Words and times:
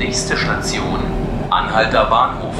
Nächste 0.00 0.34
Station, 0.34 0.98
Anhalter 1.50 2.06
Bahnhof. 2.06 2.54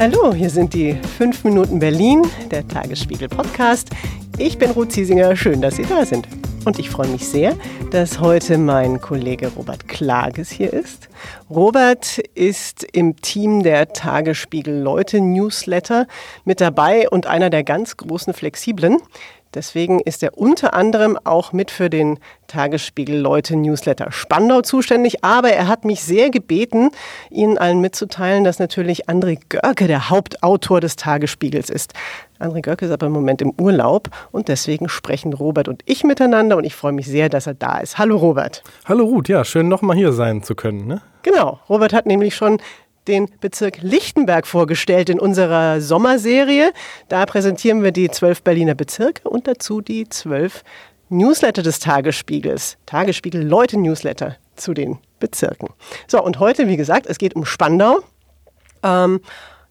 Hallo, 0.00 0.32
hier 0.32 0.48
sind 0.48 0.72
die 0.72 0.94
5 1.18 1.44
Minuten 1.44 1.80
Berlin, 1.80 2.22
der 2.50 2.66
Tagesspiegel 2.66 3.28
Podcast. 3.28 3.90
Ich 4.38 4.56
bin 4.56 4.70
Ruth 4.70 4.90
Ziesinger, 4.90 5.36
schön, 5.36 5.60
dass 5.60 5.76
Sie 5.76 5.84
da 5.84 6.06
sind. 6.06 6.26
Und 6.64 6.78
ich 6.78 6.90
freue 6.90 7.08
mich 7.08 7.26
sehr, 7.26 7.54
dass 7.92 8.20
heute 8.20 8.58
mein 8.58 9.00
Kollege 9.00 9.48
Robert 9.48 9.86
Klages 9.86 10.50
hier 10.50 10.72
ist. 10.72 11.08
Robert 11.48 12.18
ist 12.34 12.84
im 12.92 13.16
Team 13.16 13.62
der 13.62 13.92
Tagesspiegel 13.92 14.78
Leute 14.78 15.20
Newsletter 15.20 16.06
mit 16.44 16.60
dabei 16.60 17.08
und 17.08 17.26
einer 17.26 17.48
der 17.48 17.64
ganz 17.64 17.96
großen 17.96 18.34
Flexiblen. 18.34 18.98
Deswegen 19.54 20.00
ist 20.00 20.22
er 20.22 20.36
unter 20.36 20.74
anderem 20.74 21.18
auch 21.24 21.52
mit 21.52 21.70
für 21.70 21.88
den 21.88 22.18
Tagesspiegel 22.48 23.18
Leute 23.18 23.56
Newsletter 23.56 24.12
Spandau 24.12 24.60
zuständig. 24.60 25.24
Aber 25.24 25.50
er 25.50 25.68
hat 25.68 25.84
mich 25.84 26.02
sehr 26.02 26.30
gebeten, 26.30 26.90
Ihnen 27.30 27.58
allen 27.58 27.80
mitzuteilen, 27.80 28.44
dass 28.44 28.58
natürlich 28.58 29.08
André 29.08 29.38
Görke 29.48 29.86
der 29.86 30.10
Hauptautor 30.10 30.80
des 30.80 30.96
Tagesspiegels 30.96 31.70
ist. 31.70 31.94
André 32.38 32.60
Görke 32.60 32.84
ist 32.84 32.92
aber 32.92 33.06
im 33.06 33.12
Moment 33.12 33.42
im 33.42 33.52
Urlaub 33.58 34.08
und 34.30 34.48
deswegen 34.48 34.88
sprechen 34.88 35.32
Robert 35.32 35.66
und 35.66 35.82
ich 35.86 36.04
miteinander 36.04 36.56
und 36.56 36.64
ich 36.64 36.74
freue 36.74 36.92
mich 36.92 37.06
sehr, 37.06 37.28
dass 37.28 37.46
er 37.46 37.54
da 37.54 37.78
ist. 37.78 37.98
Hallo 37.98 38.16
Robert. 38.16 38.62
Hallo 38.84 39.04
Ruth, 39.04 39.28
ja, 39.28 39.44
schön 39.44 39.68
nochmal 39.68 39.96
hier 39.96 40.12
sein 40.12 40.42
zu 40.42 40.54
können. 40.54 40.86
Ne? 40.86 41.02
Genau, 41.22 41.58
Robert 41.68 41.92
hat 41.92 42.06
nämlich 42.06 42.36
schon 42.36 42.58
den 43.08 43.28
Bezirk 43.40 43.78
Lichtenberg 43.80 44.46
vorgestellt 44.46 45.08
in 45.08 45.18
unserer 45.18 45.80
Sommerserie. 45.80 46.72
Da 47.08 47.26
präsentieren 47.26 47.82
wir 47.82 47.90
die 47.92 48.10
zwölf 48.10 48.42
Berliner 48.42 48.74
Bezirke 48.74 49.28
und 49.28 49.48
dazu 49.48 49.80
die 49.80 50.08
zwölf 50.08 50.62
Newsletter 51.08 51.62
des 51.62 51.78
Tagesspiegels. 51.80 52.76
Tagesspiegel 52.86 53.42
Leute 53.42 53.78
Newsletter 53.78 54.36
zu 54.56 54.74
den 54.74 54.98
Bezirken. 55.18 55.70
So, 56.06 56.22
und 56.22 56.38
heute, 56.38 56.68
wie 56.68 56.76
gesagt, 56.76 57.06
es 57.06 57.18
geht 57.18 57.34
um 57.34 57.44
Spandau. 57.44 58.00
Ähm, 58.82 59.20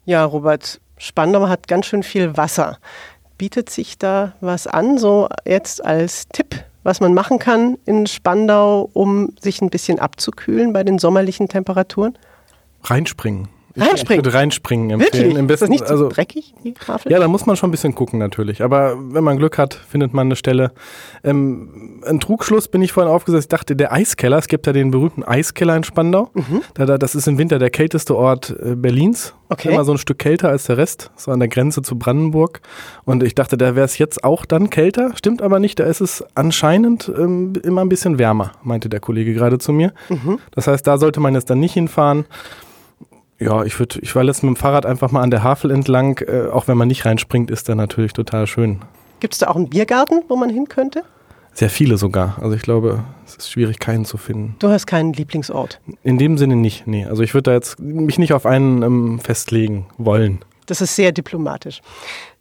ja, 0.05 0.25
Robert, 0.25 0.81
Spandau 0.97 1.47
hat 1.47 1.67
ganz 1.67 1.85
schön 1.85 2.03
viel 2.03 2.35
Wasser. 2.37 2.79
Bietet 3.37 3.69
sich 3.69 3.99
da 3.99 4.33
was 4.41 4.65
an, 4.65 4.97
so 4.97 5.29
jetzt 5.45 5.85
als 5.85 6.27
Tipp, 6.29 6.63
was 6.83 6.99
man 6.99 7.13
machen 7.13 7.37
kann 7.37 7.77
in 7.85 8.07
Spandau, 8.07 8.89
um 8.93 9.35
sich 9.39 9.61
ein 9.61 9.69
bisschen 9.69 9.99
abzukühlen 9.99 10.73
bei 10.73 10.83
den 10.83 10.97
sommerlichen 10.97 11.47
Temperaturen? 11.47 12.17
Reinspringen. 12.83 13.49
Reinspringen? 13.77 14.21
Ich 14.21 14.25
würde 14.25 14.37
reinspringen 14.37 14.89
empfehlen. 14.89 15.13
Wirklich? 15.13 15.37
Im 15.37 15.45
ist 15.45 15.49
das 15.49 15.59
besten, 15.59 15.71
nicht 15.71 15.87
so 15.87 15.93
also, 15.93 16.09
dreckig, 16.09 16.53
die 16.63 16.73
Havel? 16.87 17.11
ja, 17.11 17.19
da 17.19 17.27
muss 17.27 17.45
man 17.45 17.55
schon 17.55 17.69
ein 17.69 17.71
bisschen 17.71 17.93
gucken 17.93 18.17
natürlich. 18.17 18.63
Aber 18.63 18.97
wenn 18.97 19.23
man 19.23 19.37
Glück 19.37 19.57
hat, 19.57 19.75
findet 19.75 20.13
man 20.13 20.27
eine 20.27 20.35
Stelle. 20.35 20.71
Ähm, 21.23 22.01
ein 22.05 22.19
Trugschluss 22.19 22.67
bin 22.67 22.81
ich 22.81 22.91
vorhin 22.91 23.11
aufgesetzt. 23.11 23.45
Ich 23.45 23.49
dachte, 23.49 23.75
der 23.75 23.93
Eiskeller, 23.93 24.37
es 24.37 24.47
gibt 24.47 24.65
ja 24.65 24.73
den 24.73 24.91
berühmten 24.91 25.23
Eiskeller 25.23 25.75
in 25.75 25.83
Spandau. 25.83 26.29
Mhm. 26.33 26.61
Da, 26.73 26.85
da, 26.85 26.97
das 26.97 27.13
ist 27.13 27.27
im 27.27 27.37
Winter 27.37 27.59
der 27.59 27.69
kälteste 27.69 28.15
Ort 28.15 28.55
äh, 28.61 28.75
Berlins. 28.75 29.35
Okay. 29.49 29.69
Immer 29.69 29.85
so 29.85 29.93
ein 29.93 29.97
Stück 29.97 30.19
kälter 30.19 30.49
als 30.49 30.65
der 30.65 30.77
Rest, 30.77 31.11
so 31.15 31.31
an 31.31 31.39
der 31.39 31.47
Grenze 31.47 31.81
zu 31.81 31.97
Brandenburg. 31.97 32.61
Und 33.05 33.23
ich 33.23 33.35
dachte, 33.35 33.57
da 33.57 33.75
wäre 33.75 33.85
es 33.85 33.97
jetzt 33.97 34.23
auch 34.23 34.45
dann 34.45 34.69
kälter. 34.69 35.11
Stimmt 35.15 35.41
aber 35.41 35.59
nicht, 35.59 35.79
da 35.79 35.85
ist 35.85 36.01
es 36.01 36.23
anscheinend 36.35 37.11
ähm, 37.15 37.53
immer 37.63 37.81
ein 37.81 37.89
bisschen 37.89 38.17
wärmer, 38.19 38.53
meinte 38.63 38.89
der 38.89 38.99
Kollege 38.99 39.33
gerade 39.33 39.59
zu 39.59 39.71
mir. 39.71 39.93
Mhm. 40.09 40.39
Das 40.51 40.67
heißt, 40.67 40.85
da 40.85 40.97
sollte 40.97 41.19
man 41.19 41.35
jetzt 41.35 41.49
dann 41.49 41.59
nicht 41.59 41.73
hinfahren. 41.73 42.25
Ja, 43.39 43.63
ich 43.63 43.77
würde, 43.77 43.99
ich 43.99 44.15
war 44.15 44.23
letztens 44.23 44.49
mit 44.49 44.57
dem 44.57 44.61
Fahrrad 44.61 44.85
einfach 44.85 45.11
mal 45.11 45.21
an 45.21 45.31
der 45.31 45.43
Havel 45.43 45.71
entlang. 45.71 46.19
Äh, 46.27 46.47
auch 46.47 46.67
wenn 46.67 46.77
man 46.77 46.87
nicht 46.87 47.05
reinspringt, 47.05 47.51
ist 47.51 47.69
da 47.69 47.75
natürlich 47.75 48.13
total 48.13 48.47
schön. 48.47 48.81
Gibt 49.19 49.33
es 49.33 49.39
da 49.39 49.47
auch 49.47 49.55
einen 49.55 49.69
Biergarten, 49.69 50.23
wo 50.27 50.35
man 50.35 50.49
hin 50.49 50.67
könnte? 50.67 51.03
Sehr 51.53 51.69
viele 51.69 51.97
sogar. 51.97 52.37
Also 52.41 52.55
ich 52.55 52.61
glaube, 52.61 53.03
es 53.25 53.35
ist 53.35 53.51
schwierig, 53.51 53.79
keinen 53.79 54.05
zu 54.05 54.17
finden. 54.17 54.55
Du 54.59 54.69
hast 54.69 54.85
keinen 54.85 55.13
Lieblingsort. 55.13 55.79
In 56.03 56.17
dem 56.17 56.37
Sinne 56.37 56.55
nicht, 56.55 56.85
nee. 56.85 57.05
Also 57.05 57.23
ich 57.23 57.33
würde 57.33 57.49
da 57.49 57.53
jetzt 57.53 57.79
mich 57.79 58.19
nicht 58.19 58.33
auf 58.33 58.45
einen 58.45 58.83
ähm, 58.83 59.19
festlegen 59.19 59.87
wollen. 59.97 60.39
Das 60.67 60.81
ist 60.81 60.95
sehr 60.95 61.11
diplomatisch. 61.11 61.81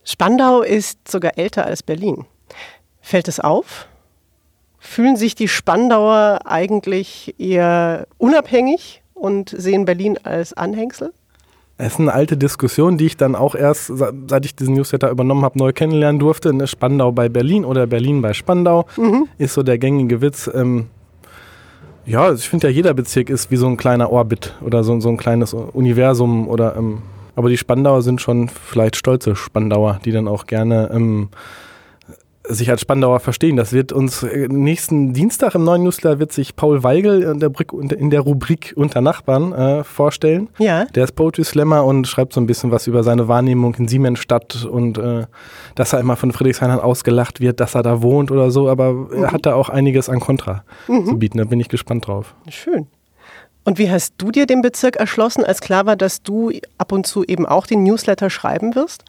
Spandau 0.05 0.61
ist 0.63 1.09
sogar 1.09 1.39
älter 1.39 1.65
als 1.65 1.83
Berlin. 1.83 2.27
Fällt 3.01 3.29
es 3.29 3.41
auf? 3.41 3.89
Fühlen 4.79 5.17
sich 5.17 5.35
die 5.35 5.49
Spandauer 5.49 6.41
eigentlich 6.45 7.35
eher 7.39 8.07
unabhängig 8.19 9.03
und 9.17 9.51
sehen 9.51 9.85
Berlin 9.85 10.19
als 10.23 10.53
Anhängsel? 10.53 11.13
Es 11.79 11.95
ist 11.95 12.01
eine 12.01 12.13
alte 12.15 12.37
Diskussion, 12.39 12.97
die 12.97 13.07
ich 13.07 13.17
dann 13.19 13.35
auch 13.35 13.55
erst, 13.55 13.93
seit 14.29 14.47
ich 14.47 14.57
diesen 14.57 14.75
Newsletter 14.75 15.11
übernommen 15.11 15.45
habe, 15.45 15.59
neu 15.59 15.73
kennenlernen 15.73 16.19
durfte. 16.19 16.49
Eine 16.49 16.67
Spandau 16.67 17.13
bei 17.13 17.29
Berlin 17.29 17.67
oder 17.67 17.87
Berlin 17.87 18.23
bei 18.23 18.33
Spandau 18.33 18.87
ist 19.37 19.53
so 19.53 19.63
der 19.63 19.77
gängige 19.77 20.23
Witz. 20.23 20.51
Ähm, 20.55 20.87
ja, 22.07 22.33
ich 22.33 22.49
finde 22.49 22.69
ja, 22.69 22.73
jeder 22.73 22.95
Bezirk 22.95 23.29
ist 23.29 23.51
wie 23.51 23.57
so 23.57 23.67
ein 23.67 23.77
kleiner 23.77 24.11
Orbit 24.11 24.55
oder 24.65 24.85
so, 24.85 24.99
so 25.01 25.09
ein 25.11 25.19
kleines 25.19 25.53
Universum 25.53 26.49
oder 26.49 26.77
ähm, 26.77 27.03
aber 27.35 27.51
die 27.51 27.59
Spandauer 27.59 28.01
sind 28.01 28.23
schon 28.23 28.49
vielleicht 28.49 28.97
stolze 28.97 29.37
Spandauer, 29.37 30.01
die 30.05 30.11
dann 30.13 30.27
auch 30.27 30.47
gerne 30.47 30.91
ähm, 30.93 31.29
sich 32.49 32.71
als 32.71 32.81
Spandauer 32.81 33.21
verstehen. 33.21 33.57
Das 33.57 33.73
wird 33.73 33.93
uns 33.93 34.23
äh, 34.23 34.49
nächsten 34.49 35.13
Dienstag 35.13 35.55
im 35.55 35.65
neuen 35.65 35.83
Newsletter 35.83 36.19
wird 36.19 36.33
sich 36.33 36.57
Paul 36.57 36.83
Weigel 36.83 37.23
in 37.23 37.41
der, 37.41 37.49
Brick, 37.49 37.73
in 37.73 38.11
der 38.11 38.21
Rubrik 38.21 38.73
Unter 38.77 39.01
Nachbarn 39.01 39.53
äh, 39.53 39.85
vorstellen. 39.85 40.49
Ja. 40.59 40.85
Der 40.87 41.05
ist 41.05 41.13
Poetry 41.13 41.45
Slammer 41.45 41.85
und 41.85 42.07
schreibt 42.07 42.33
so 42.33 42.41
ein 42.41 42.47
bisschen 42.47 42.71
was 42.71 42.87
über 42.87 43.03
seine 43.03 43.29
Wahrnehmung 43.29 43.75
in 43.77 43.89
Siemensstadt 43.89 44.65
und 44.65 44.99
äh, 44.99 45.27
dass 45.75 45.93
er 45.93 46.01
immer 46.01 46.17
von 46.17 46.33
Friedrichshain 46.33 46.71
ausgelacht 46.71 47.41
wird, 47.41 47.61
dass 47.61 47.75
er 47.75 47.83
da 47.83 48.03
wohnt 48.03 48.31
oder 48.31 48.51
so, 48.51 48.69
aber 48.69 49.09
er 49.13 49.33
hat 49.33 49.47
da 49.47 49.55
auch 49.55 49.69
einiges 49.69 50.09
an 50.09 50.21
Kontra 50.21 50.65
zu 50.87 51.19
bieten. 51.19 51.39
Da 51.39 51.45
bin 51.45 51.61
ich 51.61 51.69
gespannt 51.69 52.07
drauf. 52.07 52.35
Schön. 52.49 52.87
Und 53.65 53.79
wie 53.79 53.91
hast 53.91 54.15
du 54.19 54.31
dir 54.31 54.47
den 54.47 54.63
Bezirk 54.63 54.97
erschlossen, 54.97 55.45
als 55.45 55.61
klar 55.61 55.87
war, 55.87 55.97
dass 55.97 56.23
du 56.23 56.53
ab 56.79 56.93
und 56.93 57.07
zu 57.07 57.25
eben 57.25 57.47
auch 57.47 57.67
den 57.67 57.83
Newsletter 57.83 58.31
schreiben 58.31 58.75
wirst? 58.75 59.05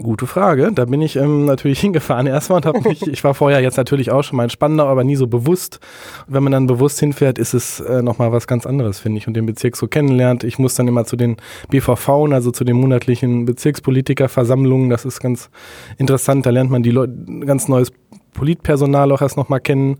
Gute 0.00 0.28
Frage. 0.28 0.70
Da 0.72 0.84
bin 0.84 1.02
ich 1.02 1.16
ähm, 1.16 1.44
natürlich 1.44 1.80
hingefahren 1.82 2.28
erstmal 2.28 2.58
und 2.58 2.66
habe 2.66 2.88
mich, 2.88 3.04
ich 3.04 3.24
war 3.24 3.34
vorher 3.34 3.60
jetzt 3.60 3.76
natürlich 3.76 4.12
auch 4.12 4.22
schon 4.22 4.36
mal 4.36 4.44
in 4.44 4.50
Spandau, 4.50 4.86
aber 4.86 5.02
nie 5.02 5.16
so 5.16 5.26
bewusst. 5.26 5.80
Und 6.28 6.34
wenn 6.34 6.44
man 6.44 6.52
dann 6.52 6.68
bewusst 6.68 7.00
hinfährt, 7.00 7.36
ist 7.36 7.52
es 7.52 7.80
äh, 7.80 8.00
nochmal 8.00 8.30
was 8.30 8.46
ganz 8.46 8.64
anderes, 8.64 9.00
finde 9.00 9.18
ich, 9.18 9.26
und 9.26 9.34
den 9.34 9.44
Bezirk 9.44 9.76
so 9.76 9.88
kennenlernt. 9.88 10.44
Ich 10.44 10.56
muss 10.60 10.76
dann 10.76 10.86
immer 10.86 11.04
zu 11.04 11.16
den 11.16 11.36
BVV, 11.70 12.08
also 12.30 12.52
zu 12.52 12.62
den 12.62 12.76
monatlichen 12.76 13.44
Bezirkspolitikerversammlungen. 13.44 14.88
Das 14.88 15.04
ist 15.04 15.18
ganz 15.18 15.50
interessant. 15.96 16.46
Da 16.46 16.50
lernt 16.50 16.70
man 16.70 16.84
die 16.84 16.92
Leute, 16.92 17.12
ganz 17.44 17.66
neues 17.66 17.90
Politpersonal 18.34 19.10
auch 19.10 19.20
erst 19.20 19.36
nochmal 19.36 19.60
kennen. 19.60 19.98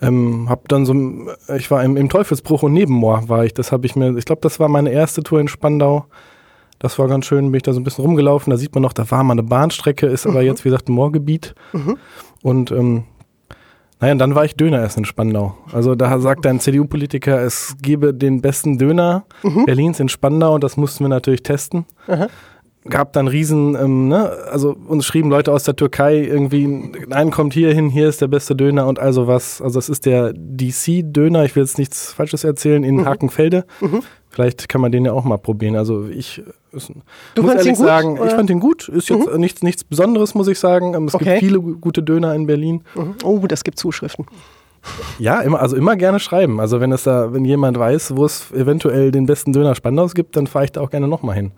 Ähm, 0.00 0.48
hab 0.48 0.68
dann 0.68 0.86
so, 0.86 0.94
ich 1.56 1.72
war 1.72 1.82
im, 1.82 1.96
im 1.96 2.08
Teufelsbruch 2.08 2.62
und 2.62 2.72
Nebenmoor 2.72 3.28
war 3.28 3.44
ich. 3.44 3.52
Das 3.52 3.72
habe 3.72 3.84
ich 3.84 3.96
mir, 3.96 4.16
ich 4.16 4.26
glaube, 4.26 4.42
das 4.42 4.60
war 4.60 4.68
meine 4.68 4.92
erste 4.92 5.24
Tour 5.24 5.40
in 5.40 5.48
Spandau. 5.48 6.06
Das 6.84 6.98
war 6.98 7.08
ganz 7.08 7.24
schön, 7.24 7.50
bin 7.50 7.56
ich 7.56 7.62
da 7.62 7.72
so 7.72 7.80
ein 7.80 7.84
bisschen 7.84 8.04
rumgelaufen. 8.04 8.50
Da 8.50 8.58
sieht 8.58 8.74
man 8.74 8.82
noch, 8.82 8.92
da 8.92 9.10
war 9.10 9.24
mal 9.24 9.32
eine 9.32 9.42
Bahnstrecke, 9.42 10.06
ist 10.06 10.26
aber 10.26 10.42
jetzt, 10.42 10.66
wie 10.66 10.68
gesagt, 10.68 10.90
ein 10.90 10.92
Moorgebiet. 10.92 11.54
Und 12.42 12.70
ähm, 12.72 13.04
naja, 14.00 14.12
und 14.12 14.18
dann 14.18 14.34
war 14.34 14.44
ich 14.44 14.54
Döner 14.54 14.82
essen 14.82 14.98
in 14.98 15.04
Spandau. 15.06 15.56
Also 15.72 15.94
da 15.94 16.18
sagt 16.18 16.46
ein 16.46 16.60
CDU-Politiker, 16.60 17.40
es 17.40 17.74
gebe 17.80 18.12
den 18.12 18.42
besten 18.42 18.76
Döner 18.76 19.24
Berlins 19.64 19.98
in 19.98 20.10
Spandau 20.10 20.54
und 20.54 20.62
das 20.62 20.76
mussten 20.76 21.04
wir 21.04 21.08
natürlich 21.08 21.42
testen. 21.42 21.86
Gab 22.88 23.14
dann 23.14 23.28
riesen, 23.28 23.74
ähm, 23.76 24.08
ne, 24.08 24.30
also 24.52 24.76
uns 24.88 25.06
schrieben 25.06 25.30
Leute 25.30 25.52
aus 25.52 25.64
der 25.64 25.74
Türkei 25.74 26.18
irgendwie, 26.22 26.66
nein, 27.08 27.30
kommt 27.30 27.54
hier 27.54 27.72
hin, 27.72 27.88
hier 27.88 28.08
ist 28.10 28.20
der 28.20 28.26
beste 28.28 28.54
Döner 28.54 28.86
und 28.86 28.98
also 28.98 29.26
was. 29.26 29.62
Also 29.62 29.78
es 29.78 29.88
ist 29.88 30.04
der 30.04 30.34
DC-Döner, 30.34 31.44
ich 31.46 31.56
will 31.56 31.62
jetzt 31.62 31.78
nichts 31.78 32.12
Falsches 32.12 32.44
erzählen, 32.44 32.84
in 32.84 33.06
Hakenfelde. 33.06 33.64
Vielleicht 34.28 34.68
kann 34.68 34.80
man 34.82 34.92
den 34.92 35.04
ja 35.06 35.12
auch 35.12 35.24
mal 35.24 35.38
probieren. 35.38 35.76
Also 35.76 36.08
ich 36.08 36.42
ist, 36.72 36.92
Du 37.34 37.42
muss 37.42 37.52
ehrlich 37.54 37.68
ihn 37.68 37.74
gut, 37.76 37.86
sagen, 37.86 38.18
oder? 38.18 38.26
ich 38.26 38.32
fand 38.34 38.50
den 38.50 38.60
gut. 38.60 38.88
Ist 38.88 39.08
jetzt 39.08 39.32
nichts, 39.38 39.62
nichts 39.62 39.84
Besonderes, 39.84 40.34
muss 40.34 40.48
ich 40.48 40.58
sagen. 40.58 40.92
Ähm, 40.94 41.06
Es 41.06 41.14
Okay. 41.14 41.24
gibt 41.24 41.38
viele 41.38 41.60
gu- 41.60 41.76
gute 41.80 42.02
Döner 42.02 42.34
in 42.34 42.46
Berlin. 42.46 42.82
Mhm. 42.96 43.14
Oh, 43.22 43.38
das 43.46 43.64
gibt 43.64 43.78
Zuschriften. 43.78 44.26
Ja, 45.18 45.40
immer, 45.40 45.60
also 45.60 45.76
immer 45.76 45.96
gerne 45.96 46.18
schreiben. 46.20 46.60
Also 46.60 46.80
wenn 46.80 46.92
es 46.92 47.04
da, 47.04 47.32
wenn 47.32 47.44
jemand 47.46 47.78
weiß, 47.78 48.16
wo 48.16 48.24
es 48.26 48.50
eventuell 48.52 49.10
den 49.12 49.24
besten 49.24 49.52
Döner 49.54 49.74
Spandaus 49.74 50.14
gibt, 50.14 50.36
dann 50.36 50.46
fahre 50.46 50.66
ich 50.66 50.72
da 50.72 50.80
auch 50.82 50.90
gerne 50.90 51.08
nochmal 51.08 51.36
hin. 51.36 51.52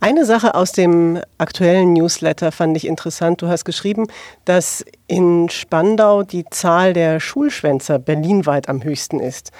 Eine 0.00 0.24
Sache 0.24 0.54
aus 0.54 0.72
dem 0.72 1.20
aktuellen 1.38 1.92
Newsletter 1.92 2.52
fand 2.52 2.76
ich 2.76 2.86
interessant. 2.86 3.42
Du 3.42 3.48
hast 3.48 3.64
geschrieben, 3.64 4.06
dass 4.44 4.84
in 5.06 5.48
Spandau 5.48 6.22
die 6.22 6.44
Zahl 6.50 6.92
der 6.92 7.20
Schulschwänzer 7.20 7.98
berlinweit 7.98 8.68
am 8.68 8.82
höchsten 8.82 9.20
ist. 9.20 9.52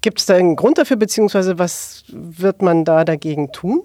Gibt 0.00 0.20
es 0.20 0.26
da 0.26 0.34
einen 0.34 0.56
Grund 0.56 0.78
dafür, 0.78 0.96
beziehungsweise 0.96 1.58
was 1.58 2.04
wird 2.08 2.62
man 2.62 2.84
da 2.84 3.04
dagegen 3.04 3.52
tun? 3.52 3.82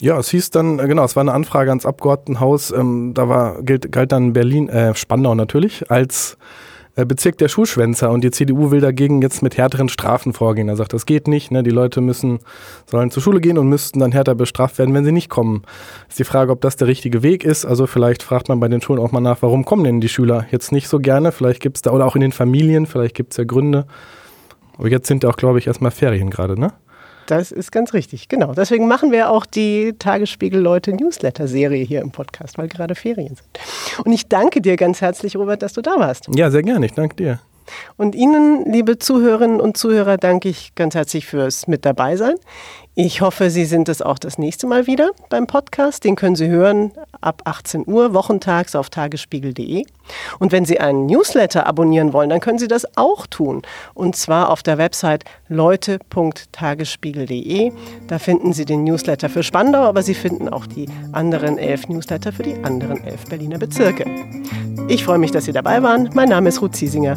Ja, 0.00 0.18
es 0.18 0.28
hieß 0.30 0.50
dann, 0.50 0.78
äh, 0.78 0.86
genau, 0.86 1.04
es 1.04 1.16
war 1.16 1.22
eine 1.22 1.32
Anfrage 1.32 1.70
ans 1.70 1.86
Abgeordnetenhaus. 1.86 2.72
Ähm, 2.72 3.12
da 3.14 3.28
war, 3.28 3.62
gilt, 3.62 3.90
galt 3.92 4.12
dann 4.12 4.32
Berlin, 4.32 4.68
äh, 4.68 4.94
Spandau 4.94 5.34
natürlich, 5.34 5.90
als 5.90 6.36
Bezirk 6.94 7.38
der 7.38 7.48
Schulschwänzer 7.48 8.10
und 8.10 8.22
die 8.22 8.30
CDU 8.30 8.70
will 8.70 8.80
dagegen 8.80 9.20
jetzt 9.20 9.42
mit 9.42 9.56
härteren 9.56 9.88
Strafen 9.88 10.32
vorgehen. 10.32 10.68
Er 10.68 10.76
sagt, 10.76 10.92
das 10.92 11.06
geht 11.06 11.26
nicht, 11.26 11.50
ne? 11.50 11.64
die 11.64 11.70
Leute 11.70 12.00
müssen, 12.00 12.38
sollen 12.86 13.10
zur 13.10 13.22
Schule 13.22 13.40
gehen 13.40 13.58
und 13.58 13.68
müssten 13.68 13.98
dann 13.98 14.12
härter 14.12 14.36
bestraft 14.36 14.78
werden, 14.78 14.94
wenn 14.94 15.04
sie 15.04 15.10
nicht 15.10 15.28
kommen. 15.28 15.62
Ist 16.08 16.20
die 16.20 16.24
Frage, 16.24 16.52
ob 16.52 16.60
das 16.60 16.76
der 16.76 16.86
richtige 16.86 17.24
Weg 17.24 17.42
ist. 17.42 17.64
Also 17.64 17.88
vielleicht 17.88 18.22
fragt 18.22 18.48
man 18.48 18.60
bei 18.60 18.68
den 18.68 18.80
Schulen 18.80 19.00
auch 19.00 19.10
mal 19.10 19.20
nach, 19.20 19.42
warum 19.42 19.64
kommen 19.64 19.82
denn 19.82 20.00
die 20.00 20.08
Schüler 20.08 20.46
jetzt 20.52 20.70
nicht 20.70 20.86
so 20.86 21.00
gerne? 21.00 21.32
Vielleicht 21.32 21.60
gibt 21.60 21.78
es 21.78 21.82
da, 21.82 21.90
oder 21.90 22.06
auch 22.06 22.14
in 22.14 22.20
den 22.20 22.32
Familien, 22.32 22.86
vielleicht 22.86 23.16
gibt 23.16 23.32
es 23.32 23.38
ja 23.38 23.44
Gründe. 23.44 23.86
Aber 24.78 24.88
jetzt 24.88 25.08
sind 25.08 25.24
ja 25.24 25.30
auch, 25.30 25.36
glaube 25.36 25.58
ich, 25.58 25.66
erstmal 25.66 25.90
Ferien 25.90 26.30
gerade, 26.30 26.58
ne? 26.58 26.72
Das 27.26 27.52
ist 27.52 27.72
ganz 27.72 27.94
richtig, 27.94 28.28
genau. 28.28 28.52
Deswegen 28.52 28.88
machen 28.88 29.12
wir 29.12 29.30
auch 29.30 29.46
die 29.46 29.94
Tagesspiegel-Leute-Newsletter-Serie 29.98 31.84
hier 31.84 32.00
im 32.00 32.10
Podcast, 32.10 32.58
weil 32.58 32.68
gerade 32.68 32.94
Ferien 32.94 33.36
sind. 33.36 34.04
Und 34.04 34.12
ich 34.12 34.28
danke 34.28 34.60
dir 34.60 34.76
ganz 34.76 35.00
herzlich, 35.00 35.36
Robert, 35.36 35.62
dass 35.62 35.72
du 35.72 35.82
da 35.82 35.98
warst. 35.98 36.28
Ja, 36.34 36.50
sehr 36.50 36.62
gerne. 36.62 36.86
Ich 36.86 36.92
danke 36.92 37.16
dir. 37.16 37.40
Und 37.96 38.14
Ihnen, 38.14 38.70
liebe 38.70 38.98
Zuhörerinnen 38.98 39.60
und 39.60 39.76
Zuhörer, 39.76 40.16
danke 40.16 40.48
ich 40.48 40.74
ganz 40.74 40.94
herzlich 40.94 41.26
fürs 41.26 41.66
Mit 41.66 41.84
dabei 41.84 42.16
sein. 42.16 42.34
Ich 42.96 43.22
hoffe, 43.22 43.50
Sie 43.50 43.64
sind 43.64 43.88
es 43.88 44.02
auch 44.02 44.20
das 44.20 44.38
nächste 44.38 44.68
Mal 44.68 44.86
wieder 44.86 45.10
beim 45.28 45.48
Podcast. 45.48 46.04
Den 46.04 46.14
können 46.14 46.36
Sie 46.36 46.46
hören 46.46 46.92
ab 47.20 47.42
18 47.44 47.88
Uhr 47.88 48.14
wochentags 48.14 48.76
auf 48.76 48.88
tagesspiegel.de. 48.88 49.82
Und 50.38 50.52
wenn 50.52 50.64
Sie 50.64 50.78
einen 50.78 51.06
Newsletter 51.06 51.66
abonnieren 51.66 52.12
wollen, 52.12 52.30
dann 52.30 52.38
können 52.38 52.60
Sie 52.60 52.68
das 52.68 52.86
auch 52.96 53.26
tun. 53.26 53.62
Und 53.94 54.14
zwar 54.14 54.48
auf 54.48 54.62
der 54.62 54.78
Website 54.78 55.24
leute.tagesspiegel.de. 55.48 57.72
Da 58.06 58.20
finden 58.20 58.52
Sie 58.52 58.64
den 58.64 58.84
Newsletter 58.84 59.28
für 59.28 59.42
Spandau, 59.42 59.80
aber 59.80 60.04
Sie 60.04 60.14
finden 60.14 60.48
auch 60.48 60.66
die 60.66 60.88
anderen 61.10 61.58
elf 61.58 61.88
Newsletter 61.88 62.30
für 62.30 62.44
die 62.44 62.62
anderen 62.62 63.02
elf 63.02 63.24
Berliner 63.24 63.58
Bezirke. 63.58 64.04
Ich 64.86 65.04
freue 65.04 65.18
mich, 65.18 65.32
dass 65.32 65.46
Sie 65.46 65.52
dabei 65.52 65.82
waren. 65.82 66.10
Mein 66.14 66.28
Name 66.28 66.50
ist 66.50 66.62
Ruth 66.62 66.76
Ziesinger. 66.76 67.16